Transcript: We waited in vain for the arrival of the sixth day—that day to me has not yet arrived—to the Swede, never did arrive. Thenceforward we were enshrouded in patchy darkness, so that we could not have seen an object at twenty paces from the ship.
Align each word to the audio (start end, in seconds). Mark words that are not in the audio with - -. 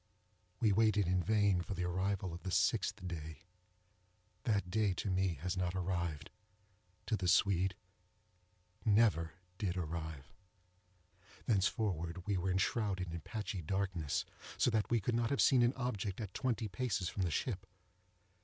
We 0.59 0.71
waited 0.71 1.05
in 1.05 1.21
vain 1.21 1.61
for 1.61 1.75
the 1.75 1.83
arrival 1.83 2.33
of 2.33 2.41
the 2.41 2.49
sixth 2.49 3.05
day—that 3.07 4.71
day 4.71 4.95
to 4.95 5.11
me 5.11 5.35
has 5.43 5.55
not 5.55 5.75
yet 5.75 5.75
arrived—to 5.75 7.15
the 7.15 7.27
Swede, 7.27 7.75
never 8.83 9.35
did 9.59 9.77
arrive. 9.77 10.33
Thenceforward 11.45 12.25
we 12.25 12.35
were 12.35 12.49
enshrouded 12.49 13.13
in 13.13 13.19
patchy 13.21 13.61
darkness, 13.61 14.25
so 14.57 14.71
that 14.71 14.89
we 14.89 14.99
could 14.99 15.13
not 15.13 15.29
have 15.29 15.39
seen 15.39 15.61
an 15.61 15.73
object 15.75 16.19
at 16.19 16.33
twenty 16.33 16.67
paces 16.67 17.07
from 17.07 17.21
the 17.21 17.29
ship. 17.29 17.67